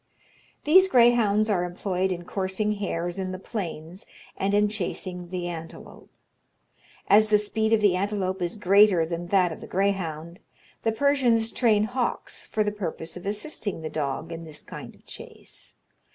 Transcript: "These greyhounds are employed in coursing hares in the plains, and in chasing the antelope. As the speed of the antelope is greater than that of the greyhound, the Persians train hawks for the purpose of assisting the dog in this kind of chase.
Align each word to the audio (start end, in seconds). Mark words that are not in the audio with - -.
"These 0.63 0.87
greyhounds 0.87 1.47
are 1.47 1.63
employed 1.63 2.11
in 2.11 2.25
coursing 2.25 2.77
hares 2.77 3.19
in 3.19 3.31
the 3.31 3.37
plains, 3.37 4.07
and 4.35 4.55
in 4.55 4.67
chasing 4.67 5.29
the 5.29 5.47
antelope. 5.47 6.09
As 7.07 7.27
the 7.27 7.37
speed 7.37 7.71
of 7.71 7.81
the 7.81 7.95
antelope 7.95 8.41
is 8.41 8.55
greater 8.57 9.05
than 9.05 9.27
that 9.27 9.51
of 9.51 9.61
the 9.61 9.67
greyhound, 9.67 10.39
the 10.81 10.91
Persians 10.91 11.51
train 11.51 11.83
hawks 11.83 12.47
for 12.47 12.63
the 12.63 12.71
purpose 12.71 13.15
of 13.15 13.27
assisting 13.27 13.81
the 13.83 13.91
dog 13.91 14.31
in 14.31 14.43
this 14.43 14.63
kind 14.63 14.95
of 14.95 15.05
chase. 15.05 15.75